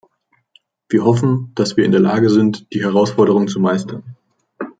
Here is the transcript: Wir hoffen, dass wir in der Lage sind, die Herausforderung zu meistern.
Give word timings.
Wir 0.89 1.05
hoffen, 1.05 1.51
dass 1.53 1.77
wir 1.77 1.85
in 1.85 1.91
der 1.91 2.01
Lage 2.01 2.31
sind, 2.31 2.65
die 2.73 2.81
Herausforderung 2.83 3.47
zu 3.47 3.59
meistern. 3.59 4.17